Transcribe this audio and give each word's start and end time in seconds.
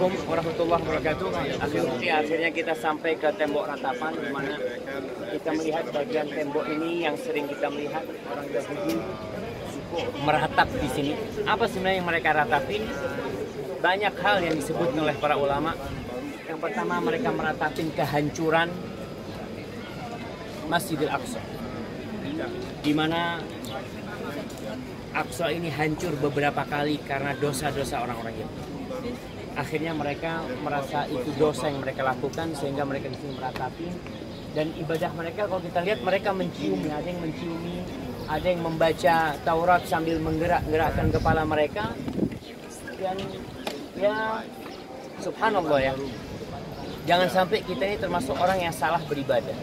warahmatullahi 0.00 0.80
wabarakatuh. 0.80 1.28
Akhirnya, 1.60 2.12
akhirnya 2.24 2.50
kita 2.54 2.72
sampai 2.72 3.12
ke 3.20 3.28
tembok 3.36 3.68
ratapan 3.68 4.12
di 4.16 4.28
mana 4.32 4.54
kita 5.32 5.50
melihat 5.52 5.84
bagian 5.92 6.26
tembok 6.32 6.64
ini 6.72 7.04
yang 7.04 7.16
sering 7.20 7.44
kita 7.44 7.68
melihat 7.68 8.04
orang 8.28 8.48
Yahudi 8.48 8.96
meratap 10.24 10.68
di 10.72 10.88
sini. 10.88 11.12
Apa 11.44 11.68
sebenarnya 11.68 11.96
yang 12.00 12.08
mereka 12.08 12.30
ratapin? 12.32 12.82
Banyak 13.82 14.14
hal 14.22 14.36
yang 14.40 14.54
disebut 14.56 14.96
oleh 14.96 15.16
para 15.20 15.36
ulama. 15.36 15.76
Yang 16.48 16.58
pertama 16.62 16.94
mereka 17.02 17.28
meratapin 17.34 17.88
kehancuran 17.92 18.68
Masjidil 20.72 21.12
Aqsa. 21.12 21.42
Di 22.80 22.92
mana 22.96 23.44
Aqsa 25.12 25.52
ini 25.52 25.68
hancur 25.68 26.16
beberapa 26.16 26.64
kali 26.64 26.96
karena 27.04 27.36
dosa-dosa 27.36 28.00
orang-orang 28.00 28.40
Yahudi. 28.40 29.41
Akhirnya 29.52 29.92
mereka 29.92 30.40
merasa 30.64 31.04
itu 31.12 31.28
dosa 31.36 31.68
yang 31.68 31.84
mereka 31.84 32.00
lakukan 32.00 32.56
sehingga 32.56 32.88
mereka 32.88 33.12
di 33.12 33.16
sini 33.20 33.32
meratapi. 33.36 33.88
Dan 34.52 34.72
ibadah 34.76 35.10
mereka 35.16 35.48
kalau 35.48 35.60
kita 35.64 35.80
lihat 35.80 36.00
mereka 36.04 36.32
menciumi, 36.32 36.88
ada 36.92 37.08
yang 37.08 37.20
menciumi, 37.20 37.76
ada 38.28 38.46
yang 38.48 38.60
membaca 38.64 39.16
Taurat 39.44 39.82
sambil 39.88 40.16
menggerak-gerakkan 40.20 41.08
kepala 41.12 41.44
mereka. 41.44 41.92
Dan 42.96 43.16
ya 43.96 44.40
subhanallah 45.20 45.80
ya. 45.80 45.94
Jangan 47.02 47.28
sampai 47.28 47.66
kita 47.66 47.82
ini 47.82 47.96
termasuk 47.98 48.36
orang 48.38 48.62
yang 48.62 48.72
salah 48.72 49.02
beribadah. 49.04 49.56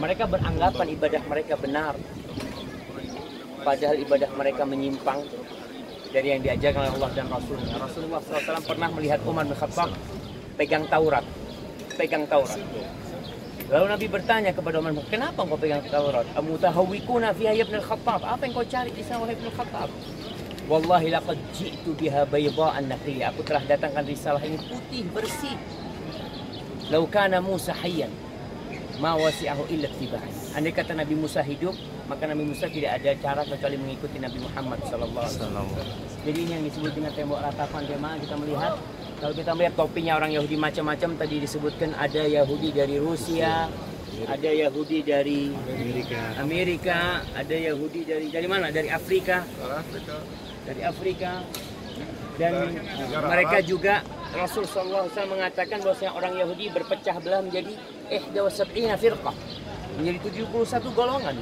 Mereka 0.00 0.24
beranggapan 0.24 0.86
ibadah 0.96 1.22
mereka 1.28 1.54
benar. 1.60 1.94
Padahal 3.60 4.00
ibadah 4.00 4.30
mereka 4.32 4.62
menyimpang 4.64 5.20
dari 6.08 6.32
yang 6.32 6.40
diajarkan 6.40 6.80
oleh 6.88 6.92
Allah 7.00 7.10
dan 7.12 7.26
Rasulnya. 7.28 7.74
Rasulullah 7.76 8.20
SAW 8.24 8.64
pernah 8.64 8.88
melihat 8.92 9.20
Umar 9.28 9.44
bin 9.44 9.56
Khattab 9.56 9.92
pegang 10.56 10.84
Taurat, 10.88 11.24
pegang 11.94 12.24
Taurat. 12.26 12.60
Lalu 13.68 13.84
Nabi 13.84 14.06
bertanya 14.08 14.50
kepada 14.56 14.80
Umar, 14.80 14.96
kenapa 15.12 15.44
engkau 15.44 15.60
pegang 15.60 15.84
Taurat? 15.84 16.24
Amutahawikuna 16.32 17.36
fiha 17.36 17.52
ibn 17.52 17.76
al-Khattab. 17.76 18.24
Apa 18.24 18.48
yang 18.48 18.56
kau 18.56 18.64
cari 18.64 18.90
di 18.96 19.04
sana 19.04 19.28
ibn 19.28 19.44
al-Khattab? 19.44 19.92
Wallahi 20.68 21.12
laqad 21.12 21.36
ji'tu 21.52 21.92
biha 21.96 22.24
baydha'an 22.28 22.88
naqiyya. 22.88 23.32
Aku 23.32 23.44
telah 23.44 23.64
datangkan 23.64 24.04
risalah 24.08 24.40
ini 24.44 24.56
putih, 24.68 25.04
bersih. 25.12 25.56
Lau 26.88 27.04
kana 27.04 27.44
Musa 27.44 27.76
hayyan, 27.76 28.08
ma 28.98 29.14
wasi'ahu 29.14 29.70
illa 29.70 29.88
tibah. 29.94 30.22
Andai 30.58 30.74
kata 30.74 30.92
Nabi 30.94 31.14
Musa 31.14 31.40
hidup, 31.42 31.74
maka 32.10 32.26
Nabi 32.26 32.44
Musa 32.50 32.66
tidak 32.66 32.98
ada 32.98 33.10
cara 33.22 33.42
kecuali 33.46 33.78
mengikuti 33.78 34.18
Nabi 34.18 34.38
Muhammad 34.42 34.82
sallallahu 34.90 35.26
alaihi 35.26 35.38
wasallam. 35.38 35.66
Jadi 36.26 36.38
ini 36.42 36.50
yang 36.58 36.64
disebut 36.66 36.92
dengan 36.98 37.12
tembok 37.14 37.40
ratapan 37.40 37.82
jemaah 37.86 38.16
kita 38.18 38.34
melihat 38.34 38.72
kalau 39.18 39.34
kita 39.34 39.50
melihat 39.54 39.74
topinya 39.78 40.12
orang 40.18 40.30
Yahudi 40.34 40.56
macam-macam 40.58 41.10
tadi 41.18 41.36
disebutkan 41.42 41.90
ada 41.94 42.22
Yahudi 42.26 42.70
dari 42.74 42.96
Rusia, 42.98 43.70
ada 44.26 44.50
Yahudi 44.50 44.98
dari 45.06 45.54
Amerika. 45.54 46.20
Amerika, 46.42 46.98
ada 47.34 47.54
Yahudi 47.54 48.00
dari 48.02 48.26
dari 48.34 48.46
mana? 48.50 48.74
Dari 48.74 48.90
Afrika, 48.90 49.46
Afrika. 49.46 50.14
dari 50.66 50.80
Afrika. 50.82 51.32
Dan 52.38 52.70
mereka 53.26 53.58
juga 53.66 54.06
Rasul 54.36 54.68
wasallam 54.68 55.40
mengatakan 55.40 55.80
bahwasanya 55.80 56.12
orang 56.12 56.36
Yahudi 56.36 56.68
berpecah 56.68 57.16
belah 57.24 57.40
menjadi 57.40 57.72
wa 58.36 58.52
sab'ina 58.52 58.94
firqah. 59.00 59.36
Menjadi 59.96 60.18
71 60.46 60.92
golongan. 60.92 61.36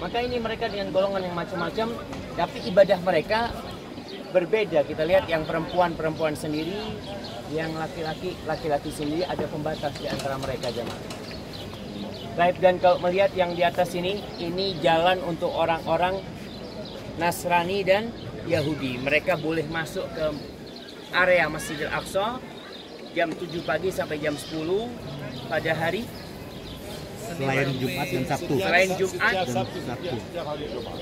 Maka 0.00 0.18
ini 0.24 0.40
mereka 0.40 0.66
dengan 0.66 0.90
golongan 0.90 1.28
yang 1.28 1.36
macam-macam, 1.36 1.92
tapi 2.34 2.58
ibadah 2.66 2.98
mereka 3.04 3.52
berbeda. 4.32 4.82
Kita 4.88 5.04
lihat 5.04 5.28
yang 5.28 5.44
perempuan-perempuan 5.44 6.34
sendiri, 6.34 6.96
yang 7.52 7.74
laki-laki 7.76 8.32
laki-laki 8.48 8.90
sendiri 8.90 9.28
ada 9.28 9.44
pembatas 9.46 9.92
di 10.00 10.08
antara 10.08 10.40
mereka 10.40 10.72
jemaah. 10.72 11.02
Baik 12.38 12.62
dan 12.62 12.80
kalau 12.80 13.02
melihat 13.04 13.34
yang 13.36 13.52
di 13.52 13.60
atas 13.60 13.92
ini, 13.92 14.22
ini 14.40 14.78
jalan 14.80 15.20
untuk 15.26 15.52
orang-orang 15.52 16.22
Nasrani 17.20 17.84
dan 17.84 18.08
Yahudi. 18.48 19.02
Mereka 19.04 19.36
boleh 19.36 19.68
masuk 19.68 20.08
ke 20.16 20.26
area 21.12 21.46
Masjidil 21.50 21.90
Aqsa 21.90 22.38
jam 23.14 23.28
7 23.34 23.50
pagi 23.66 23.90
sampai 23.90 24.16
jam 24.22 24.34
10 24.38 24.86
pada 25.50 25.72
hari 25.74 26.06
Selain 27.30 27.70
Jumat 27.78 28.06
dan 28.10 28.24
Sabtu. 28.26 28.52
Selain 28.58 28.90
Jumat 28.98 29.32
dan 29.32 29.46
Sabtu. 29.48 29.78
Jumat. 29.78 30.98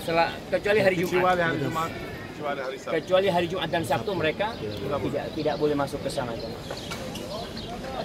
Sela- 0.00 0.32
kecuali 0.48 0.80
hari 0.80 0.96
Jumat. 1.04 1.36
Jumat. 1.60 1.90
Kecuali 2.32 2.60
hari 2.64 2.76
Sabtu. 2.80 2.94
Kecuali 2.96 3.26
hari 3.28 3.46
Jumat 3.46 3.68
dan 3.68 3.84
Sabtu 3.84 4.10
mereka 4.16 4.56
tidak 4.56 5.24
tidak 5.36 5.54
boleh 5.60 5.76
masuk 5.76 6.00
ke 6.00 6.08
sana. 6.08 6.32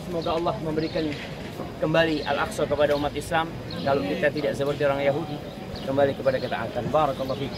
Semoga 0.03 0.29
Allah 0.35 0.55
memberikan 0.59 1.03
kembali 1.79 2.27
Al-Aqsa 2.27 2.67
kepada 2.67 2.91
umat 2.99 3.13
Islam 3.15 3.47
kalau 3.87 4.01
kita 4.03 4.27
tidak 4.33 4.53
seperti 4.57 4.81
orang 4.83 5.01
Yahudi 5.07 5.37
kembali 5.87 6.11
kepada 6.19 6.37
ketaatan. 6.43 6.83
Barakallahu 6.91 7.39
fiik. 7.39 7.53